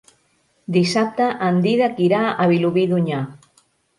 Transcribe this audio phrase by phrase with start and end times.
[0.77, 3.23] Dissabte en Dídac irà a Vilobí d'Onyar.